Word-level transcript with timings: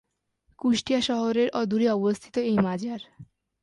কুষ্টিয়া 0.59 1.01
শহরের 1.01 1.49
অদূরে 1.51 1.87
অবস্থিত 1.89 2.35
এই 2.41 2.57
মাজার। 2.57 2.99